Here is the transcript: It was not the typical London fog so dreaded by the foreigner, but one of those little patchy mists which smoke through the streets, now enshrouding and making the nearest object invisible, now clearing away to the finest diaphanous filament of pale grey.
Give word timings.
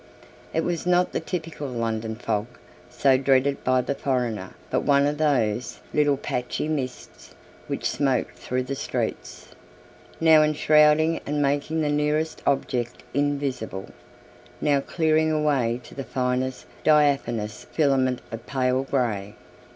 It 0.51 0.63
was 0.63 0.87
not 0.87 1.11
the 1.11 1.19
typical 1.19 1.67
London 1.67 2.15
fog 2.15 2.47
so 2.89 3.17
dreaded 3.19 3.63
by 3.63 3.81
the 3.81 3.93
foreigner, 3.93 4.55
but 4.71 4.79
one 4.81 5.05
of 5.05 5.19
those 5.19 5.79
little 5.93 6.17
patchy 6.17 6.67
mists 6.67 7.35
which 7.67 7.85
smoke 7.87 8.33
through 8.33 8.63
the 8.63 8.73
streets, 8.73 9.49
now 10.19 10.41
enshrouding 10.41 11.21
and 11.27 11.39
making 11.39 11.81
the 11.81 11.91
nearest 11.91 12.41
object 12.47 13.03
invisible, 13.13 13.89
now 14.59 14.79
clearing 14.81 15.31
away 15.31 15.79
to 15.83 15.93
the 15.93 16.03
finest 16.03 16.65
diaphanous 16.83 17.65
filament 17.65 18.21
of 18.31 18.47
pale 18.47 18.81
grey. 18.81 19.35